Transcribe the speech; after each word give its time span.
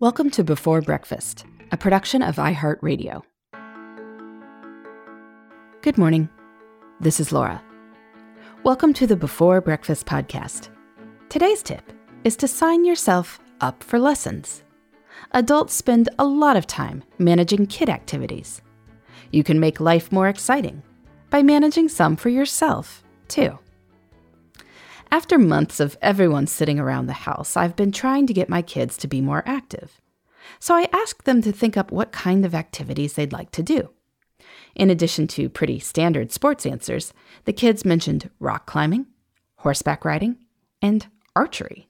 Welcome 0.00 0.30
to 0.30 0.42
Before 0.42 0.80
Breakfast, 0.80 1.44
a 1.72 1.76
production 1.76 2.22
of 2.22 2.36
iHeartRadio. 2.36 3.20
Good 5.82 5.98
morning. 5.98 6.30
This 7.00 7.20
is 7.20 7.32
Laura. 7.32 7.62
Welcome 8.62 8.94
to 8.94 9.06
the 9.06 9.14
Before 9.14 9.60
Breakfast 9.60 10.06
podcast. 10.06 10.70
Today's 11.28 11.62
tip 11.62 11.92
is 12.24 12.34
to 12.38 12.48
sign 12.48 12.86
yourself 12.86 13.40
up 13.60 13.84
for 13.84 13.98
lessons. 13.98 14.64
Adults 15.32 15.74
spend 15.74 16.08
a 16.18 16.24
lot 16.24 16.56
of 16.56 16.66
time 16.66 17.04
managing 17.18 17.66
kid 17.66 17.90
activities. 17.90 18.62
You 19.32 19.44
can 19.44 19.60
make 19.60 19.80
life 19.80 20.10
more 20.10 20.28
exciting 20.28 20.82
by 21.28 21.42
managing 21.42 21.90
some 21.90 22.16
for 22.16 22.30
yourself, 22.30 23.04
too. 23.28 23.58
After 25.12 25.40
months 25.40 25.80
of 25.80 25.98
everyone 26.00 26.46
sitting 26.46 26.78
around 26.78 27.06
the 27.06 27.12
house, 27.12 27.56
I've 27.56 27.74
been 27.74 27.90
trying 27.90 28.28
to 28.28 28.32
get 28.32 28.48
my 28.48 28.62
kids 28.62 28.96
to 28.98 29.08
be 29.08 29.20
more 29.20 29.42
active. 29.44 30.00
So 30.60 30.76
I 30.76 30.88
asked 30.92 31.24
them 31.24 31.42
to 31.42 31.50
think 31.50 31.76
up 31.76 31.90
what 31.90 32.12
kind 32.12 32.44
of 32.44 32.54
activities 32.54 33.14
they'd 33.14 33.32
like 33.32 33.50
to 33.52 33.62
do. 33.62 33.90
In 34.76 34.88
addition 34.88 35.26
to 35.28 35.48
pretty 35.48 35.80
standard 35.80 36.30
sports 36.30 36.64
answers, 36.64 37.12
the 37.44 37.52
kids 37.52 37.84
mentioned 37.84 38.30
rock 38.38 38.66
climbing, 38.66 39.06
horseback 39.56 40.04
riding, 40.04 40.36
and 40.80 41.08
archery. 41.34 41.88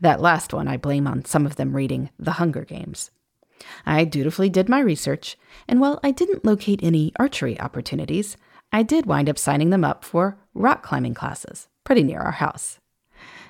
That 0.00 0.22
last 0.22 0.54
one 0.54 0.66
I 0.66 0.78
blame 0.78 1.06
on 1.06 1.26
some 1.26 1.44
of 1.44 1.56
them 1.56 1.76
reading 1.76 2.08
The 2.18 2.32
Hunger 2.32 2.64
Games. 2.64 3.10
I 3.84 4.04
dutifully 4.04 4.48
did 4.48 4.68
my 4.68 4.80
research, 4.80 5.36
and 5.68 5.78
while 5.78 6.00
I 6.02 6.10
didn't 6.10 6.44
locate 6.44 6.80
any 6.82 7.12
archery 7.18 7.60
opportunities, 7.60 8.38
I 8.72 8.82
did 8.82 9.04
wind 9.04 9.28
up 9.28 9.38
signing 9.38 9.68
them 9.68 9.84
up 9.84 10.04
for 10.04 10.38
rock 10.54 10.82
climbing 10.82 11.14
classes 11.14 11.68
pretty 11.86 12.02
near 12.02 12.20
our 12.20 12.32
house. 12.32 12.78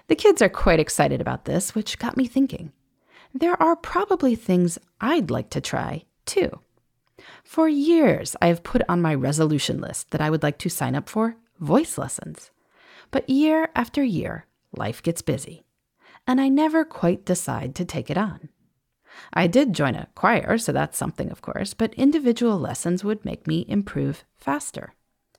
The 0.08 0.14
kids 0.14 0.40
are 0.40 0.48
quite 0.48 0.78
excited 0.78 1.20
about 1.20 1.46
this, 1.46 1.74
which 1.74 1.98
got 1.98 2.16
me 2.16 2.26
thinking. 2.26 2.70
There 3.34 3.60
are 3.60 3.74
probably 3.74 4.36
things 4.36 4.78
I'd 5.00 5.30
like 5.30 5.50
to 5.50 5.60
try, 5.60 6.04
too. 6.26 6.60
For 7.42 7.68
years, 7.68 8.36
I 8.40 8.46
have 8.48 8.62
put 8.62 8.82
on 8.88 9.02
my 9.02 9.14
resolution 9.14 9.80
list 9.80 10.10
that 10.10 10.20
I 10.20 10.30
would 10.30 10.42
like 10.42 10.58
to 10.58 10.68
sign 10.68 10.94
up 10.94 11.08
for 11.08 11.36
voice 11.58 11.98
lessons. 11.98 12.50
But 13.10 13.28
year 13.28 13.70
after 13.74 14.04
year, 14.04 14.46
life 14.76 15.02
gets 15.02 15.22
busy, 15.22 15.64
and 16.26 16.40
I 16.40 16.48
never 16.48 16.84
quite 16.84 17.24
decide 17.24 17.74
to 17.76 17.84
take 17.84 18.10
it 18.10 18.18
on. 18.18 18.50
I 19.32 19.46
did 19.46 19.72
join 19.72 19.94
a 19.94 20.08
choir, 20.14 20.58
so 20.58 20.72
that's 20.72 20.98
something, 20.98 21.30
of 21.30 21.40
course, 21.40 21.72
but 21.72 21.94
individual 21.94 22.58
lessons 22.58 23.02
would 23.02 23.24
make 23.24 23.46
me 23.46 23.64
improve 23.66 24.24
faster. 24.36 24.94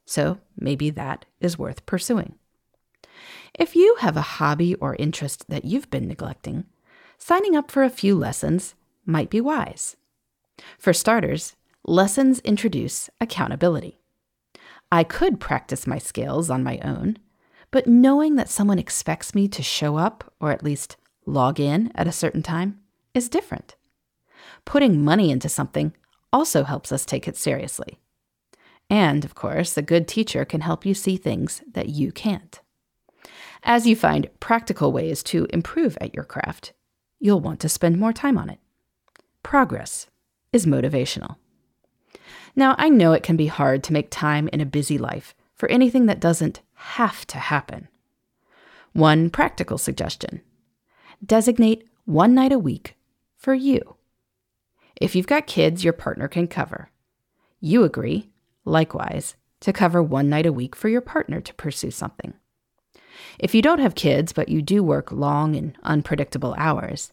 So 0.05 0.39
maybe 0.57 0.89
that 0.89 1.25
is 1.39 1.59
worth 1.59 1.85
pursuing. 1.85 2.35
If 3.57 3.75
you 3.75 3.95
have 4.01 4.15
a 4.15 4.21
hobby 4.21 4.75
or 4.75 4.95
interest 4.95 5.49
that 5.49 5.65
you've 5.65 5.89
been 5.89 6.07
neglecting, 6.07 6.65
signing 7.17 7.55
up 7.55 7.71
for 7.71 7.81
a 7.81 7.89
few 7.89 8.15
lessons 8.15 8.75
might 9.03 9.31
be 9.31 9.41
wise. 9.41 9.95
For 10.77 10.93
starters, 10.93 11.55
lessons 11.83 12.39
introduce 12.41 13.09
accountability. 13.19 13.97
I 14.91 15.03
could 15.03 15.39
practice 15.39 15.87
my 15.87 15.97
skills 15.97 16.51
on 16.51 16.63
my 16.63 16.77
own, 16.83 17.17
but 17.71 17.87
knowing 17.87 18.35
that 18.35 18.47
someone 18.47 18.77
expects 18.77 19.33
me 19.33 19.47
to 19.47 19.63
show 19.63 19.97
up 19.97 20.31
or 20.39 20.51
at 20.51 20.63
least 20.63 20.95
log 21.25 21.59
in 21.59 21.91
at 21.95 22.07
a 22.07 22.11
certain 22.11 22.43
time 22.43 22.79
is 23.15 23.27
different. 23.27 23.75
Putting 24.65 25.03
money 25.03 25.31
into 25.31 25.49
something 25.49 25.93
also 26.31 26.63
helps 26.63 26.91
us 26.91 27.05
take 27.05 27.27
it 27.27 27.35
seriously. 27.35 27.97
And, 28.87 29.25
of 29.25 29.33
course, 29.33 29.77
a 29.77 29.81
good 29.81 30.07
teacher 30.07 30.45
can 30.45 30.61
help 30.61 30.85
you 30.85 30.93
see 30.93 31.17
things 31.17 31.63
that 31.73 31.89
you 31.89 32.11
can't. 32.11 32.61
As 33.63 33.87
you 33.87 33.95
find 33.95 34.29
practical 34.39 34.91
ways 34.91 35.23
to 35.23 35.47
improve 35.49 35.97
at 35.99 36.13
your 36.13 36.23
craft, 36.23 36.73
you'll 37.19 37.41
want 37.41 37.59
to 37.61 37.69
spend 37.69 37.99
more 37.99 38.13
time 38.13 38.37
on 38.37 38.49
it. 38.49 38.59
Progress 39.43 40.07
is 40.53 40.65
motivational. 40.65 41.35
Now, 42.55 42.75
I 42.77 42.89
know 42.89 43.13
it 43.13 43.23
can 43.23 43.37
be 43.37 43.47
hard 43.47 43.83
to 43.83 43.93
make 43.93 44.09
time 44.09 44.49
in 44.51 44.61
a 44.61 44.65
busy 44.65 44.97
life 44.97 45.35
for 45.53 45.69
anything 45.69 46.05
that 46.07 46.19
doesn't 46.19 46.61
have 46.73 47.25
to 47.27 47.37
happen. 47.37 47.87
One 48.93 49.29
practical 49.29 49.77
suggestion 49.77 50.41
designate 51.25 51.87
one 52.05 52.33
night 52.35 52.51
a 52.51 52.59
week 52.59 52.95
for 53.37 53.53
you. 53.53 53.95
If 54.95 55.15
you've 55.15 55.27
got 55.27 55.47
kids 55.47 55.83
your 55.83 55.93
partner 55.93 56.27
can 56.27 56.47
cover, 56.47 56.89
you 57.59 57.83
agree, 57.83 58.29
likewise, 58.65 59.35
to 59.61 59.73
cover 59.73 60.01
one 60.01 60.29
night 60.29 60.45
a 60.45 60.53
week 60.53 60.75
for 60.75 60.89
your 60.89 61.01
partner 61.01 61.41
to 61.41 61.53
pursue 61.55 61.91
something. 61.91 62.33
If 63.39 63.55
you 63.55 63.61
don't 63.61 63.79
have 63.79 63.95
kids, 63.95 64.33
but 64.33 64.49
you 64.49 64.61
do 64.61 64.83
work 64.83 65.11
long 65.11 65.55
and 65.55 65.77
unpredictable 65.83 66.55
hours, 66.57 67.11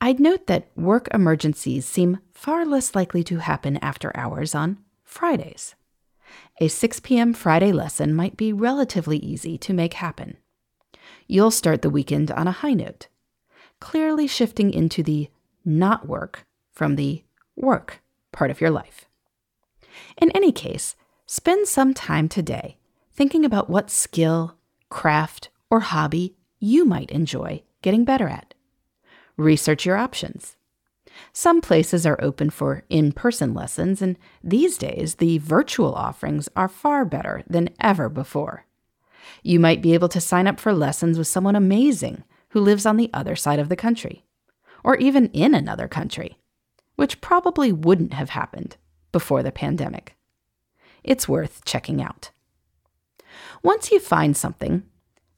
I'd 0.00 0.20
note 0.20 0.46
that 0.46 0.68
work 0.76 1.08
emergencies 1.12 1.86
seem 1.86 2.18
far 2.32 2.64
less 2.64 2.94
likely 2.94 3.24
to 3.24 3.38
happen 3.38 3.76
after 3.78 4.16
hours 4.16 4.54
on 4.54 4.78
Fridays. 5.02 5.74
A 6.60 6.68
6 6.68 7.00
p.m. 7.00 7.32
Friday 7.32 7.72
lesson 7.72 8.14
might 8.14 8.36
be 8.36 8.52
relatively 8.52 9.18
easy 9.18 9.58
to 9.58 9.72
make 9.72 9.94
happen. 9.94 10.36
You'll 11.26 11.50
start 11.50 11.82
the 11.82 11.90
weekend 11.90 12.30
on 12.30 12.46
a 12.46 12.52
high 12.52 12.74
note, 12.74 13.08
clearly 13.80 14.26
shifting 14.26 14.72
into 14.72 15.02
the 15.02 15.30
not 15.64 16.06
work 16.06 16.46
from 16.72 16.96
the 16.96 17.24
work 17.56 18.02
part 18.32 18.50
of 18.50 18.60
your 18.60 18.70
life. 18.70 19.06
In 20.20 20.30
any 20.32 20.52
case, 20.52 20.96
spend 21.26 21.68
some 21.68 21.94
time 21.94 22.28
today 22.28 22.76
thinking 23.12 23.44
about 23.44 23.70
what 23.70 23.90
skill, 23.90 24.56
craft, 24.94 25.50
or 25.70 25.80
hobby 25.80 26.36
you 26.60 26.84
might 26.84 27.10
enjoy 27.10 27.62
getting 27.82 28.04
better 28.04 28.28
at. 28.28 28.54
Research 29.36 29.84
your 29.84 29.96
options. 29.96 30.56
Some 31.32 31.60
places 31.60 32.06
are 32.06 32.22
open 32.22 32.48
for 32.48 32.84
in 32.88 33.10
person 33.10 33.52
lessons, 33.54 34.00
and 34.00 34.16
these 34.42 34.78
days 34.78 35.16
the 35.16 35.38
virtual 35.38 35.92
offerings 35.94 36.48
are 36.54 36.68
far 36.68 37.04
better 37.04 37.42
than 37.48 37.70
ever 37.80 38.08
before. 38.08 38.66
You 39.42 39.58
might 39.58 39.82
be 39.82 39.94
able 39.94 40.08
to 40.10 40.20
sign 40.20 40.46
up 40.46 40.60
for 40.60 40.72
lessons 40.72 41.18
with 41.18 41.26
someone 41.26 41.56
amazing 41.56 42.22
who 42.50 42.60
lives 42.60 42.86
on 42.86 42.96
the 42.96 43.10
other 43.12 43.34
side 43.34 43.58
of 43.58 43.68
the 43.68 43.76
country, 43.76 44.24
or 44.84 44.96
even 44.96 45.26
in 45.30 45.54
another 45.54 45.88
country, 45.88 46.38
which 46.94 47.20
probably 47.20 47.72
wouldn't 47.72 48.14
have 48.14 48.30
happened 48.30 48.76
before 49.10 49.42
the 49.42 49.50
pandemic. 49.50 50.14
It's 51.02 51.28
worth 51.28 51.64
checking 51.64 52.00
out. 52.00 52.30
Once 53.62 53.90
you 53.90 54.00
find 54.00 54.36
something, 54.36 54.82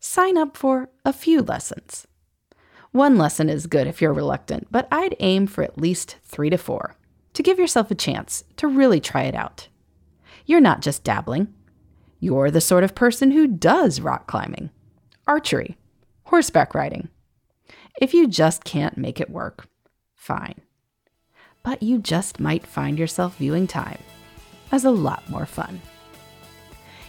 sign 0.01 0.37
up 0.37 0.57
for 0.57 0.89
a 1.05 1.13
few 1.13 1.43
lessons. 1.43 2.07
One 2.93 3.19
lesson 3.19 3.49
is 3.49 3.67
good 3.67 3.87
if 3.87 4.01
you're 4.01 4.13
reluctant, 4.13 4.69
but 4.71 4.89
I'd 4.91 5.17
aim 5.21 5.47
for 5.47 5.63
at 5.63 5.79
least 5.79 6.17
three 6.23 6.51
to 6.51 6.57
four 6.57 6.97
to 7.35 7.43
give 7.43 7.59
yourself 7.59 7.91
a 7.91 7.95
chance 7.95 8.45
to 8.57 8.67
really 8.67 9.01
try 9.01 9.25
it 9.25 9.35
out. 9.35 9.69
You're 10.47 10.61
not 10.61 10.81
just 10.81 11.05
dabbling, 11.05 11.53
you're 12.21 12.51
the 12.51 12.61
sort 12.61 12.85
of 12.85 12.95
person 12.95 13.33
who 13.33 13.47
does 13.47 14.01
rock 14.01 14.27
climbing, 14.27 14.71
archery, 15.27 15.77
horseback 16.25 16.75
riding. 16.75 17.09
If 18.01 18.15
you 18.15 18.27
just 18.27 18.65
can't 18.65 18.97
make 18.97 19.21
it 19.21 19.31
work, 19.31 19.69
fine. 20.15 20.61
But 21.63 21.83
you 21.83 21.99
just 21.99 22.41
might 22.41 22.67
find 22.67 22.99
yourself 22.99 23.37
viewing 23.37 23.67
time 23.67 23.99
as 24.73 24.85
a 24.85 24.91
lot 24.91 25.29
more 25.29 25.47
fun. 25.47 25.81